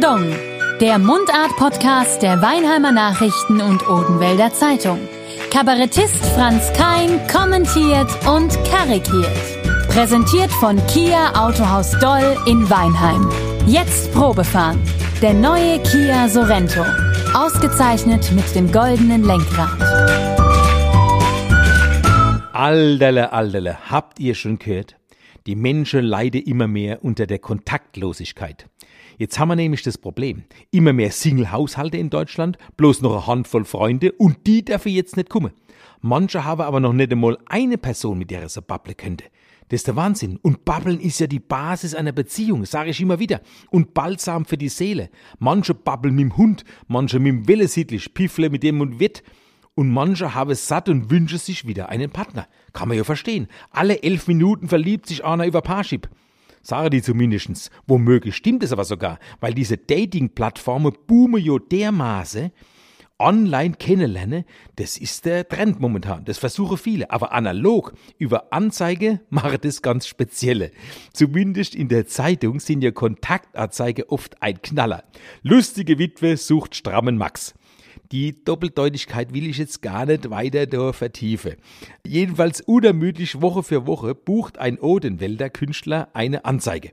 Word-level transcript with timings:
Pardon, 0.00 0.32
der 0.80 0.98
Mundart-Podcast 0.98 2.22
der 2.22 2.40
Weinheimer 2.40 2.92
Nachrichten 2.92 3.60
und 3.60 3.88
Odenwälder 3.88 4.52
Zeitung. 4.52 5.00
Kabarettist 5.50 6.24
Franz 6.36 6.72
Kein 6.74 7.26
kommentiert 7.26 8.08
und 8.28 8.52
karikiert. 8.64 9.88
Präsentiert 9.88 10.52
von 10.52 10.76
Kia 10.86 11.32
Autohaus 11.34 11.92
Doll 11.98 12.36
in 12.46 12.70
Weinheim. 12.70 13.28
Jetzt 13.66 14.12
Probefahren. 14.12 14.80
Der 15.20 15.34
neue 15.34 15.80
Kia 15.82 16.28
Sorento. 16.28 16.84
Ausgezeichnet 17.34 18.30
mit 18.32 18.54
dem 18.54 18.70
goldenen 18.70 19.24
Lenkrad. 19.24 19.80
Alderle, 22.52 23.32
alderle, 23.32 23.90
habt 23.90 24.20
ihr 24.20 24.36
schon 24.36 24.60
gehört? 24.60 24.96
Die 25.46 25.56
Menschen 25.56 26.04
leiden 26.04 26.42
immer 26.42 26.68
mehr 26.68 27.02
unter 27.02 27.26
der 27.26 27.40
Kontaktlosigkeit. 27.40 28.68
Jetzt 29.18 29.40
haben 29.40 29.48
wir 29.48 29.56
nämlich 29.56 29.82
das 29.82 29.98
Problem. 29.98 30.44
Immer 30.70 30.92
mehr 30.92 31.10
Single-Haushalte 31.10 31.98
in 31.98 32.08
Deutschland, 32.08 32.56
bloß 32.76 33.02
noch 33.02 33.12
eine 33.12 33.26
Handvoll 33.26 33.64
Freunde 33.64 34.12
und 34.12 34.46
die 34.46 34.64
dürfen 34.64 34.92
jetzt 34.92 35.16
nicht 35.16 35.28
kommen. 35.28 35.52
Manche 36.00 36.44
haben 36.44 36.60
aber 36.60 36.78
noch 36.78 36.92
nicht 36.92 37.10
einmal 37.10 37.36
eine 37.46 37.78
Person, 37.78 38.18
mit 38.18 38.30
der 38.30 38.42
er 38.42 38.48
so 38.48 38.62
babbeln 38.62 38.96
könnte. 38.96 39.24
Das 39.70 39.80
ist 39.80 39.88
der 39.88 39.96
Wahnsinn. 39.96 40.38
Und 40.40 40.64
babbeln 40.64 41.00
ist 41.00 41.18
ja 41.18 41.26
die 41.26 41.40
Basis 41.40 41.96
einer 41.96 42.12
Beziehung, 42.12 42.64
sage 42.64 42.90
ich 42.90 43.00
immer 43.00 43.18
wieder. 43.18 43.40
Und 43.70 43.92
balsam 43.92 44.44
für 44.44 44.56
die 44.56 44.68
Seele. 44.68 45.10
Manche 45.40 45.74
babbeln 45.74 46.14
mit 46.14 46.22
dem 46.22 46.36
Hund, 46.36 46.64
manche 46.86 47.18
mit 47.18 47.32
dem 47.32 47.48
Wellesiedlich, 47.48 48.14
piffle 48.14 48.50
mit 48.50 48.62
dem 48.62 48.80
und 48.80 49.00
wird. 49.00 49.24
Und 49.74 49.90
manche 49.90 50.34
haben 50.34 50.52
es 50.52 50.68
satt 50.68 50.88
und 50.88 51.10
wünschen 51.10 51.38
sich 51.38 51.66
wieder 51.66 51.88
einen 51.88 52.10
Partner. 52.10 52.46
Kann 52.72 52.86
man 52.86 52.96
ja 52.96 53.02
verstehen. 53.02 53.48
Alle 53.70 54.02
elf 54.04 54.28
Minuten 54.28 54.68
verliebt 54.68 55.06
sich 55.06 55.24
einer 55.24 55.46
über 55.46 55.60
Parship. 55.60 56.08
Sagen 56.62 56.90
die 56.90 57.02
zumindestens. 57.02 57.70
Womöglich 57.86 58.36
stimmt 58.36 58.62
es 58.62 58.72
aber 58.72 58.84
sogar, 58.84 59.18
weil 59.40 59.54
diese 59.54 59.76
Dating-Plattformen 59.76 60.92
boomen 61.06 61.42
jo 61.42 61.58
dermaßen. 61.58 62.50
Online 63.20 63.74
kennenlernen, 63.74 64.44
das 64.76 64.96
ist 64.96 65.24
der 65.24 65.48
Trend 65.48 65.80
momentan. 65.80 66.24
Das 66.24 66.38
versuchen 66.38 66.78
viele. 66.78 67.10
Aber 67.10 67.32
analog 67.32 67.92
über 68.16 68.52
Anzeige 68.52 69.20
macht 69.28 69.64
es 69.64 69.82
ganz 69.82 70.06
spezielle. 70.06 70.70
Zumindest 71.12 71.74
in 71.74 71.88
der 71.88 72.06
Zeitung 72.06 72.60
sind 72.60 72.82
ja 72.84 72.92
Kontaktanzeige 72.92 74.08
oft 74.10 74.40
ein 74.40 74.62
Knaller. 74.62 75.02
Lustige 75.42 75.98
Witwe 75.98 76.36
sucht 76.36 76.76
strammen 76.76 77.16
Max. 77.18 77.54
Die 78.10 78.42
Doppeldeutigkeit 78.42 79.34
will 79.34 79.46
ich 79.46 79.58
jetzt 79.58 79.82
gar 79.82 80.06
nicht 80.06 80.30
weiter 80.30 80.66
da 80.66 80.94
vertiefen. 80.94 81.56
Jedenfalls 82.06 82.62
unermüdlich 82.62 83.42
Woche 83.42 83.62
für 83.62 83.86
Woche 83.86 84.14
bucht 84.14 84.56
ein 84.56 84.78
Odenwälder 84.78 85.50
Künstler 85.50 86.08
eine 86.14 86.46
Anzeige. 86.46 86.92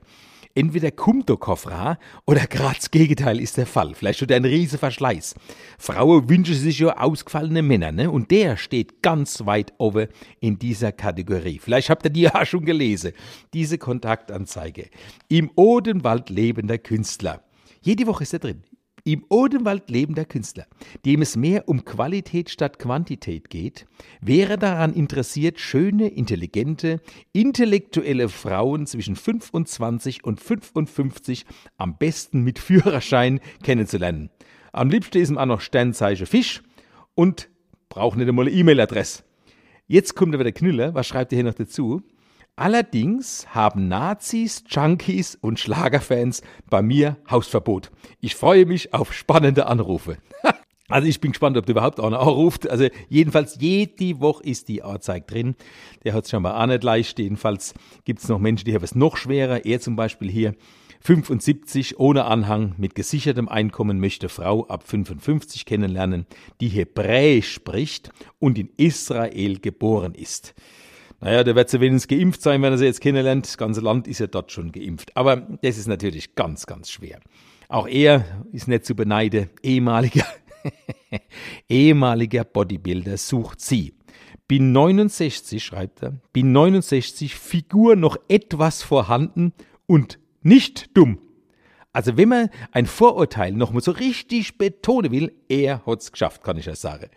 Entweder 0.54 0.90
kommt 0.90 1.28
der 1.28 1.36
Koffer 1.36 1.98
oder 2.26 2.46
gerade 2.46 2.76
das 2.76 2.90
Gegenteil 2.90 3.40
ist 3.40 3.56
der 3.56 3.66
Fall. 3.66 3.94
Vielleicht 3.94 4.18
schon 4.18 4.30
ein 4.30 4.44
riesiger 4.44 4.78
Verschleiß. 4.78 5.34
Frauen 5.78 6.28
wünschen 6.28 6.54
sich 6.54 6.78
ja 6.78 6.96
ausgefallene 6.98 7.62
Männer, 7.62 7.92
ne? 7.92 8.10
Und 8.10 8.30
der 8.30 8.56
steht 8.56 9.02
ganz 9.02 9.44
weit 9.44 9.74
oben 9.76 10.08
in 10.40 10.58
dieser 10.58 10.92
Kategorie. 10.92 11.58
Vielleicht 11.58 11.90
habt 11.90 12.04
ihr 12.06 12.10
die 12.10 12.20
ja 12.22 12.46
schon 12.46 12.64
gelesen. 12.64 13.12
Diese 13.52 13.76
Kontaktanzeige. 13.76 14.88
Im 15.28 15.50
Odenwald 15.56 16.30
lebender 16.30 16.78
Künstler. 16.78 17.42
Jede 17.82 18.06
Woche 18.06 18.22
ist 18.22 18.32
er 18.32 18.38
drin. 18.38 18.62
Im 19.06 19.24
Odenwald 19.28 19.88
lebender 19.88 20.24
Künstler, 20.24 20.66
dem 21.04 21.22
es 21.22 21.36
mehr 21.36 21.68
um 21.68 21.84
Qualität 21.84 22.50
statt 22.50 22.80
Quantität 22.80 23.50
geht, 23.50 23.86
wäre 24.20 24.58
daran 24.58 24.92
interessiert, 24.94 25.60
schöne, 25.60 26.08
intelligente, 26.08 27.00
intellektuelle 27.32 28.28
Frauen 28.28 28.84
zwischen 28.88 29.14
25 29.14 30.24
und 30.24 30.40
55 30.40 31.46
am 31.76 31.96
besten 31.96 32.42
mit 32.42 32.58
Führerschein 32.58 33.38
kennenzulernen. 33.62 34.28
Am 34.72 34.90
liebsten 34.90 35.18
ist 35.18 35.30
ihm 35.30 35.38
auch 35.38 35.46
noch 35.46 35.60
Sternzeichen 35.60 36.26
Fisch 36.26 36.64
und 37.14 37.48
braucht 37.88 38.18
nicht 38.18 38.28
einmal 38.28 38.48
eine 38.48 38.56
E-Mail-Adresse. 38.56 39.22
Jetzt 39.86 40.16
kommt 40.16 40.34
aber 40.34 40.42
der 40.42 40.52
Knüller, 40.52 40.94
was 40.94 41.06
schreibt 41.06 41.32
er 41.32 41.36
hier 41.36 41.44
noch 41.44 41.54
dazu? 41.54 42.02
Allerdings 42.58 43.46
haben 43.54 43.86
Nazis, 43.86 44.64
Junkies 44.66 45.34
und 45.34 45.60
Schlagerfans 45.60 46.40
bei 46.70 46.80
mir 46.80 47.18
Hausverbot. 47.30 47.90
Ich 48.22 48.34
freue 48.34 48.64
mich 48.64 48.94
auf 48.94 49.12
spannende 49.12 49.66
Anrufe. 49.66 50.16
Also 50.88 51.08
ich 51.08 51.20
bin 51.20 51.32
gespannt, 51.32 51.56
ob 51.56 51.66
du 51.66 51.72
überhaupt 51.72 51.98
einer 51.98 52.20
anruft. 52.20 52.70
Also 52.70 52.86
jedenfalls 53.08 53.56
jede 53.58 54.20
Woche 54.20 54.44
ist 54.44 54.68
die 54.68 54.84
Anzeige 54.84 55.26
drin. 55.26 55.56
Der 56.04 56.14
hat 56.14 56.26
es 56.26 56.30
schon 56.30 56.44
mal 56.44 56.62
auch 56.62 56.66
nicht 56.68 56.84
leicht. 56.84 57.18
Jedenfalls 57.18 57.74
gibt 58.04 58.20
es 58.20 58.28
noch 58.28 58.38
Menschen, 58.38 58.66
die 58.66 58.72
haben 58.72 58.84
es 58.84 58.94
noch 58.94 59.16
schwerer. 59.16 59.64
Er 59.64 59.80
zum 59.80 59.96
Beispiel 59.96 60.30
hier 60.30 60.54
75 61.00 61.98
ohne 61.98 62.26
Anhang 62.26 62.76
mit 62.78 62.94
gesichertem 62.94 63.48
Einkommen 63.48 63.98
möchte 63.98 64.28
Frau 64.28 64.64
ab 64.68 64.84
55 64.86 65.66
kennenlernen, 65.66 66.24
die 66.60 66.68
Hebräisch 66.68 67.52
spricht 67.52 68.10
und 68.38 68.56
in 68.56 68.70
Israel 68.76 69.58
geboren 69.58 70.14
ist. 70.14 70.54
Naja, 71.20 71.44
der 71.44 71.54
wird 71.54 71.70
zumindest 71.70 72.08
geimpft 72.08 72.42
sein, 72.42 72.60
wenn 72.62 72.72
er 72.72 72.78
sie 72.78 72.84
jetzt 72.84 73.00
kennenlernt. 73.00 73.46
Das 73.46 73.56
ganze 73.56 73.80
Land 73.80 74.06
ist 74.06 74.20
ja 74.20 74.26
dort 74.26 74.52
schon 74.52 74.72
geimpft. 74.72 75.16
Aber 75.16 75.36
das 75.62 75.78
ist 75.78 75.88
natürlich 75.88 76.34
ganz, 76.34 76.66
ganz 76.66 76.90
schwer. 76.90 77.20
Auch 77.68 77.88
er 77.88 78.24
ist 78.52 78.68
nicht 78.68 78.84
zu 78.84 78.94
beneiden. 78.94 79.50
Ehemaliger, 79.62 80.26
ehemaliger 81.68 82.44
Bodybuilder 82.44 83.16
sucht 83.16 83.60
sie. 83.60 83.94
Bin 84.48 84.70
69, 84.70 85.64
schreibt 85.64 86.04
er, 86.04 86.12
bin 86.32 86.52
69, 86.52 87.34
Figur 87.34 87.96
noch 87.96 88.16
etwas 88.28 88.84
vorhanden 88.84 89.52
und 89.86 90.20
nicht 90.42 90.96
dumm. 90.96 91.18
Also 91.92 92.16
wenn 92.16 92.28
man 92.28 92.50
ein 92.70 92.86
Vorurteil 92.86 93.52
noch 93.52 93.72
mal 93.72 93.80
so 93.80 93.90
richtig 93.90 94.58
betonen 94.58 95.10
will, 95.10 95.32
er 95.48 95.84
hat's 95.84 96.12
geschafft, 96.12 96.44
kann 96.44 96.58
ich 96.58 96.66
ja 96.66 96.76
sagen. 96.76 97.08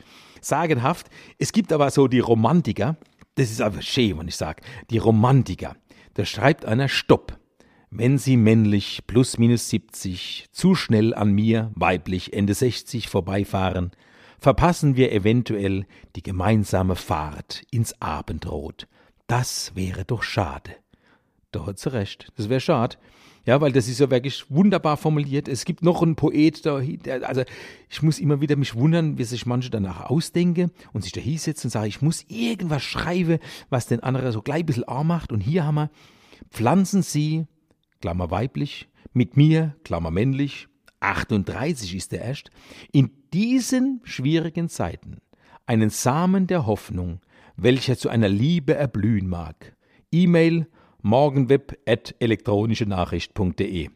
Sagenhaft. 0.41 1.09
Es 1.37 1.51
gibt 1.51 1.71
aber 1.71 1.91
so 1.91 2.07
die 2.07 2.19
Romantiker, 2.19 2.97
das 3.39 3.51
ist 3.51 3.61
einfach 3.61 3.81
schön, 3.81 4.19
wenn 4.19 4.27
ich 4.27 4.35
sage, 4.35 4.61
die 4.89 4.97
Romantiker. 4.97 5.75
Da 6.15 6.25
schreibt 6.25 6.65
einer 6.65 6.89
Stopp. 6.89 7.39
Wenn 7.89 8.17
Sie 8.17 8.37
männlich 8.37 9.07
plus 9.07 9.37
minus 9.37 9.69
70 9.69 10.47
zu 10.51 10.75
schnell 10.75 11.13
an 11.13 11.31
mir, 11.31 11.71
weiblich 11.73 12.33
Ende 12.33 12.53
60 12.53 13.07
vorbeifahren, 13.07 13.91
verpassen 14.39 14.95
wir 14.95 15.11
eventuell 15.11 15.87
die 16.15 16.21
gemeinsame 16.21 16.95
Fahrt 16.95 17.63
ins 17.71 17.99
Abendrot. 18.01 18.87
Das 19.27 19.75
wäre 19.75 20.05
doch 20.05 20.21
schade. 20.21 20.75
Da 21.51 21.65
hat 21.65 21.79
sie 21.79 21.91
recht. 21.93 22.31
Das 22.35 22.49
wäre 22.49 22.59
schade. 22.59 22.97
Ja, 23.49 23.61
weil 23.61 23.71
das 23.71 23.87
ist 23.87 23.99
ja 23.99 24.11
wirklich 24.11 24.45
wunderbar 24.51 24.95
formuliert. 24.95 25.47
Es 25.47 25.65
gibt 25.65 25.81
noch 25.81 26.03
einen 26.03 26.15
Poet 26.15 26.67
da, 26.67 26.81
also 27.23 27.41
ich 27.89 28.03
muss 28.03 28.19
immer 28.19 28.41
wieder 28.41 28.55
mich 28.55 28.75
wundern, 28.75 29.17
wie 29.17 29.23
sich 29.23 29.47
manche 29.47 29.71
danach 29.71 30.01
ausdenken 30.01 30.69
und 30.93 31.01
sich 31.01 31.13
da 31.13 31.19
hinsetzen 31.19 31.69
und 31.69 31.71
sagen, 31.71 31.87
ich 31.87 32.03
muss 32.03 32.25
irgendwas 32.27 32.83
schreiben, 32.83 33.39
was 33.71 33.87
den 33.87 34.01
anderen 34.01 34.31
so 34.33 34.43
gleich 34.43 34.59
ein 34.59 34.65
bisschen 34.67 34.87
arm 34.87 35.07
macht. 35.07 35.31
Und 35.31 35.39
hier 35.41 35.65
haben 35.65 35.73
wir, 35.73 35.89
pflanzen 36.51 37.01
Sie, 37.01 37.47
Klammer 38.01 38.29
weiblich, 38.29 38.87
mit 39.13 39.35
mir, 39.35 39.75
Klammer 39.83 40.11
männlich, 40.11 40.67
38 40.99 41.95
ist 41.95 42.11
der 42.11 42.25
erst, 42.25 42.51
in 42.91 43.09
diesen 43.33 44.01
schwierigen 44.03 44.69
Zeiten 44.69 45.17
einen 45.65 45.89
Samen 45.89 46.45
der 46.45 46.67
Hoffnung, 46.67 47.19
welcher 47.57 47.97
zu 47.97 48.09
einer 48.09 48.29
Liebe 48.29 48.75
erblühen 48.75 49.27
mag. 49.27 49.75
E-Mail 50.11 50.67
morgenweb.elektronische-nachricht.de. 51.01 53.89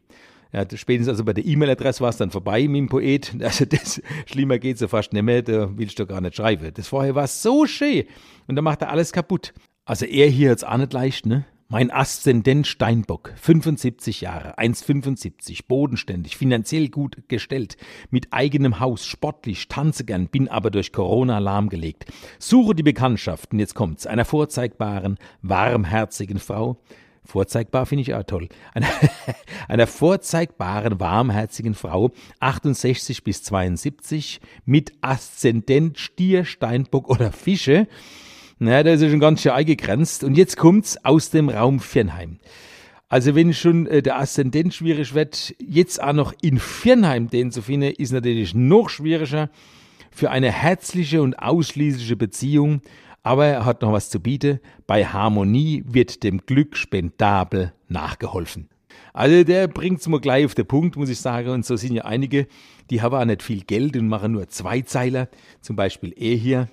Ja, 0.53 0.65
spätestens 0.75 1.09
also 1.09 1.25
bei 1.25 1.33
der 1.33 1.45
E-Mail-Adresse 1.45 2.01
war 2.01 2.09
es 2.09 2.17
dann 2.17 2.29
vorbei 2.29 2.67
mit 2.67 2.77
dem 2.77 2.87
Poet. 2.87 3.35
Also 3.41 3.65
das 3.65 4.01
schlimmer 4.27 4.59
geht 4.59 4.77
so 4.77 4.87
fast 4.87 5.11
nicht 5.11 5.23
mehr, 5.23 5.41
da 5.41 5.75
willst 5.75 5.97
du 5.97 6.05
gar 6.05 6.21
nicht 6.21 6.35
schreiben. 6.35 6.71
Das 6.73 6.87
vorher 6.87 7.15
war 7.15 7.27
so 7.27 7.65
schön 7.65 8.03
und 8.47 8.55
da 8.55 8.61
macht 8.61 8.83
er 8.83 8.91
alles 8.91 9.11
kaputt. 9.11 9.53
Also 9.85 10.05
er 10.05 10.27
hier 10.27 10.49
jetzt 10.49 10.65
auch 10.65 10.77
nicht 10.77 10.93
leicht, 10.93 11.25
ne? 11.25 11.45
Mein 11.73 11.89
Aszendent 11.89 12.67
Steinbock, 12.67 13.33
75 13.35 14.21
Jahre, 14.21 14.59
1,75, 14.59 15.61
bodenständig, 15.67 16.37
finanziell 16.37 16.89
gut 16.89 17.27
gestellt, 17.29 17.77
mit 18.11 18.27
eigenem 18.29 18.79
Haus, 18.79 19.07
sportlich, 19.07 19.69
tanze 19.69 20.05
gern, 20.05 20.27
bin 20.27 20.47
aber 20.49 20.69
durch 20.69 20.91
Corona 20.91 21.39
lahmgelegt. 21.39 22.05
Suche 22.37 22.75
die 22.75 22.83
Bekanntschaften, 22.83 23.57
jetzt 23.57 23.73
kommt's, 23.73 24.05
einer 24.05 24.23
vorzeigbaren, 24.23 25.17
warmherzigen 25.41 26.37
Frau, 26.37 26.77
Vorzeigbar 27.25 27.87
finde 27.87 28.03
ich 28.03 28.13
auch 28.13 28.23
toll. 28.23 28.49
Einer, 28.73 28.89
einer 29.67 29.87
vorzeigbaren, 29.87 30.99
warmherzigen 30.99 31.73
Frau, 31.73 32.11
68 32.39 33.23
bis 33.23 33.41
72, 33.41 34.41
mit 34.65 34.91
Aszendent 35.01 35.97
Stier, 35.97 36.45
Steinbock 36.45 37.09
oder 37.09 37.31
Fische, 37.31 37.87
na, 38.59 38.83
das 38.83 39.01
ist 39.01 39.11
schon 39.11 39.19
ganz 39.19 39.41
schön 39.41 39.51
eingegrenzt. 39.51 40.23
Und 40.23 40.37
jetzt 40.37 40.57
kommt's 40.57 41.03
aus 41.03 41.29
dem 41.29 41.49
Raum 41.49 41.79
Firnheim. 41.79 42.39
Also 43.09 43.35
wenn 43.35 43.53
schon 43.53 43.85
äh, 43.87 44.01
der 44.01 44.19
Aszendent 44.19 44.73
schwierig 44.73 45.13
wird, 45.13 45.53
jetzt 45.59 46.01
auch 46.01 46.13
noch 46.13 46.33
in 46.41 46.57
Firnheim 46.57 47.29
den 47.29 47.51
zu 47.51 47.61
finden, 47.61 47.91
ist 47.91 48.11
natürlich 48.11 48.55
noch 48.55 48.89
schwieriger 48.89 49.49
für 50.11 50.31
eine 50.31 50.51
herzliche 50.51 51.21
und 51.21 51.35
ausschließliche 51.35 52.15
Beziehung. 52.15 52.81
Aber 53.21 53.45
er 53.45 53.65
hat 53.65 53.81
noch 53.81 53.91
was 53.91 54.09
zu 54.09 54.19
bieten. 54.19 54.59
Bei 54.87 55.05
Harmonie 55.05 55.83
wird 55.87 56.23
dem 56.23 56.45
Glück 56.45 56.75
spendabel 56.75 57.73
nachgeholfen. 57.87 58.67
Also 59.13 59.43
der 59.43 59.67
bringt's 59.67 60.07
mir 60.07 60.19
gleich 60.19 60.45
auf 60.45 60.55
den 60.55 60.65
Punkt, 60.65 60.97
muss 60.97 61.09
ich 61.09 61.19
sagen. 61.19 61.49
Und 61.49 61.65
so 61.65 61.75
sind 61.75 61.93
ja 61.93 62.05
einige, 62.05 62.47
die 62.89 63.01
haben 63.01 63.15
auch 63.15 63.25
nicht 63.25 63.43
viel 63.43 63.61
Geld 63.61 63.95
und 63.95 64.07
machen 64.07 64.31
nur 64.31 64.47
Zweizeiler. 64.47 65.29
Zum 65.61 65.75
Beispiel 65.75 66.13
er 66.17 66.35
hier. 66.35 66.67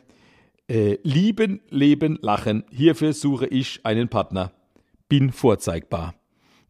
Äh, 0.70 0.98
lieben, 1.02 1.60
leben, 1.70 2.16
lachen. 2.22 2.62
Hierfür 2.70 3.12
suche 3.12 3.48
ich 3.48 3.80
einen 3.82 4.08
Partner. 4.08 4.52
Bin 5.08 5.32
vorzeigbar. 5.32 6.14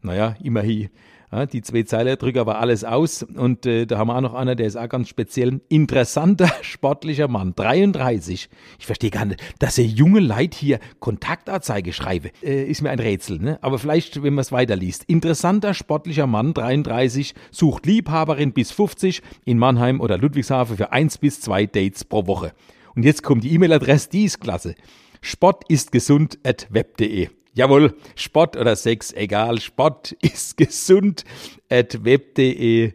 Naja, 0.01 0.35
immerhin. 0.41 0.89
Ja, 1.31 1.45
die 1.45 1.61
zwei 1.61 1.83
Zeilen 1.83 2.17
drücken 2.17 2.39
aber 2.39 2.57
alles 2.57 2.83
aus. 2.83 3.21
Und 3.21 3.67
äh, 3.67 3.85
da 3.85 3.99
haben 3.99 4.07
wir 4.07 4.15
auch 4.15 4.21
noch 4.21 4.33
einer, 4.33 4.55
der 4.55 4.65
ist 4.65 4.75
auch 4.75 4.89
ganz 4.89 5.07
speziell. 5.07 5.61
Interessanter, 5.69 6.49
sportlicher 6.63 7.27
Mann, 7.27 7.53
33. 7.55 8.49
Ich 8.79 8.85
verstehe 8.87 9.11
gar 9.11 9.25
nicht, 9.25 9.39
dass 9.59 9.77
er 9.77 9.85
junge 9.85 10.19
Leute 10.19 10.57
hier 10.57 10.79
Kontaktanzeige 10.99 11.93
schreibe. 11.93 12.31
Äh, 12.41 12.63
ist 12.63 12.81
mir 12.81 12.89
ein 12.89 12.97
Rätsel, 12.97 13.37
ne? 13.37 13.59
Aber 13.61 13.77
vielleicht, 13.77 14.23
wenn 14.23 14.33
man 14.33 14.41
es 14.41 14.51
weiterliest. 14.51 15.03
Interessanter, 15.03 15.75
sportlicher 15.75 16.25
Mann, 16.25 16.55
33, 16.55 17.35
sucht 17.51 17.85
Liebhaberin 17.85 18.51
bis 18.53 18.71
50 18.71 19.21
in 19.45 19.59
Mannheim 19.59 20.01
oder 20.01 20.17
Ludwigshafen 20.17 20.75
für 20.75 20.91
eins 20.91 21.19
bis 21.19 21.39
zwei 21.39 21.67
Dates 21.67 22.03
pro 22.03 22.25
Woche. 22.25 22.53
Und 22.95 23.03
jetzt 23.03 23.23
kommt 23.23 23.43
die 23.43 23.53
E-Mail-Adresse, 23.53 24.09
die 24.09 24.25
ist 24.25 24.39
klasse. 24.39 24.75
Sport 25.21 25.63
ist 25.69 25.91
gesund 25.91 26.39
at 26.43 26.67
web.de. 26.71 27.29
Jawohl, 27.53 27.95
Sport 28.15 28.55
oder 28.55 28.75
Sex, 28.75 29.11
egal, 29.13 29.59
Sport 29.59 30.11
ist 30.21 30.57
gesund 30.57 31.25
at 31.69 32.03
web.de. 32.03 32.93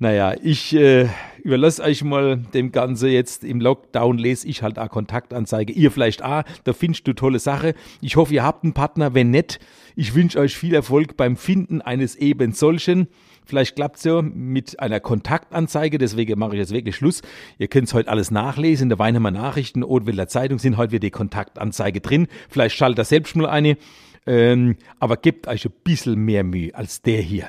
Naja, 0.00 0.34
ich 0.40 0.76
äh, 0.76 1.08
überlasse 1.42 1.82
euch 1.82 2.04
mal 2.04 2.36
dem 2.36 2.70
Ganze 2.70 3.08
jetzt 3.08 3.42
im 3.42 3.60
Lockdown, 3.60 4.16
lese 4.16 4.46
ich 4.46 4.62
halt 4.62 4.78
auch 4.78 4.88
Kontaktanzeige. 4.88 5.72
Ihr 5.72 5.90
vielleicht 5.90 6.22
auch, 6.22 6.44
da 6.62 6.72
findest 6.72 7.08
du 7.08 7.14
tolle 7.14 7.40
Sache. 7.40 7.74
Ich 8.00 8.14
hoffe, 8.14 8.32
ihr 8.32 8.44
habt 8.44 8.62
einen 8.62 8.74
Partner. 8.74 9.14
Wenn 9.14 9.30
nicht, 9.30 9.58
ich 9.96 10.14
wünsche 10.14 10.38
euch 10.38 10.56
viel 10.56 10.72
Erfolg 10.72 11.16
beim 11.16 11.36
Finden 11.36 11.82
eines 11.82 12.14
eben 12.14 12.52
solchen. 12.52 13.08
Vielleicht 13.44 13.74
klappt 13.74 13.96
es 13.96 14.04
ja 14.04 14.22
mit 14.22 14.78
einer 14.78 15.00
Kontaktanzeige, 15.00 15.98
deswegen 15.98 16.38
mache 16.38 16.52
ich 16.52 16.58
jetzt 16.58 16.72
wirklich 16.72 16.94
Schluss. 16.94 17.22
Ihr 17.58 17.66
könnt 17.66 17.88
es 17.88 17.94
heute 17.94 18.08
alles 18.08 18.30
nachlesen. 18.30 18.84
In 18.84 18.88
der 18.90 19.00
Weinheimer 19.00 19.32
Nachrichten, 19.32 19.82
Odenwälder 19.82 20.28
Zeitung 20.28 20.60
sind 20.60 20.76
heute 20.76 20.92
wieder 20.92 21.00
die 21.00 21.10
Kontaktanzeige 21.10 22.00
drin. 22.00 22.28
Vielleicht 22.48 22.76
schaltet 22.76 23.00
ihr 23.00 23.04
selbst 23.04 23.34
mal 23.34 23.46
eine. 23.46 23.76
Ähm, 24.26 24.76
aber 25.00 25.16
gebt 25.16 25.48
euch 25.48 25.64
ein 25.64 25.72
bisschen 25.82 26.24
mehr 26.24 26.44
Mühe 26.44 26.72
als 26.74 27.02
der 27.02 27.20
hier. 27.20 27.48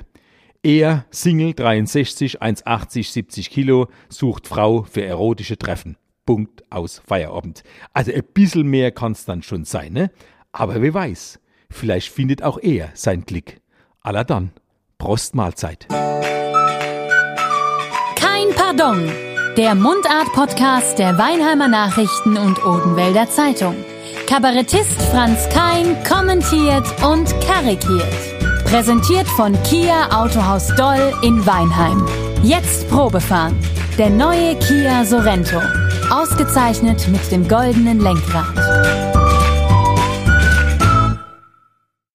Er, 0.61 1.05
Single, 1.09 1.53
63, 1.53 2.41
1,80, 2.41 3.13
70 3.13 3.49
Kilo, 3.49 3.87
sucht 4.09 4.45
Frau 4.45 4.83
für 4.83 5.03
erotische 5.03 5.57
Treffen. 5.57 5.95
Punkt 6.25 6.69
aus 6.69 7.01
Feierabend. 7.07 7.63
Also 7.93 8.11
ein 8.11 8.23
bisschen 8.33 8.67
mehr 8.67 8.91
kann 8.91 9.13
es 9.13 9.23
dann 9.23 9.41
schon 9.41 9.63
sein, 9.63 9.93
ne? 9.93 10.11
Aber 10.51 10.81
wer 10.81 10.93
weiß, 10.93 11.39
vielleicht 11.69 12.11
findet 12.11 12.43
auch 12.43 12.59
er 12.61 12.89
sein 12.93 13.25
Klick. 13.25 13.61
Aller 14.01 14.25
dann. 14.25 14.51
Prost 14.97 15.33
Mahlzeit. 15.33 15.87
Kein 18.15 18.49
Pardon. 18.53 19.09
Der 19.55 19.75
Mundart-Podcast 19.75 20.99
der 20.99 21.17
Weinheimer 21.17 21.69
Nachrichten 21.69 22.37
und 22.37 22.65
Odenwälder 22.65 23.29
Zeitung. 23.29 23.75
Kabarettist 24.27 25.01
Franz 25.03 25.47
Kein 25.49 26.03
kommentiert 26.03 26.85
und 27.01 27.29
karikiert. 27.41 28.28
Präsentiert 28.69 29.27
von 29.29 29.57
Kia 29.63 30.09
Autohaus 30.11 30.67
Doll 30.75 31.11
in 31.23 31.43
Weinheim. 31.43 32.05
Jetzt 32.43 32.87
Probefahren. 32.87 33.57
Der 33.97 34.11
neue 34.11 34.55
Kia 34.59 35.03
Sorento. 35.05 35.59
Ausgezeichnet 36.11 37.07
mit 37.07 37.31
dem 37.31 37.47
goldenen 37.47 37.99
Lenkrad. 37.99 39.08